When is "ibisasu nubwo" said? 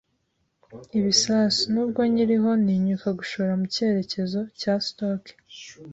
0.99-2.01